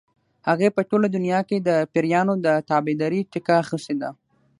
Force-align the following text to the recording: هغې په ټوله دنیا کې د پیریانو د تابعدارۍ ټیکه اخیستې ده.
هغې 0.49 0.69
په 0.75 0.81
ټوله 0.89 1.07
دنیا 1.15 1.39
کې 1.49 1.57
د 1.59 1.69
پیریانو 1.93 2.33
د 2.45 2.47
تابعدارۍ 2.69 3.21
ټیکه 3.31 3.53
اخیستې 3.63 3.95
ده. 4.01 4.09